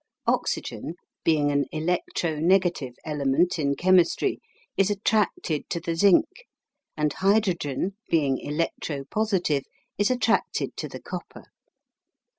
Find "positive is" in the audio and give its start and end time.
9.11-10.09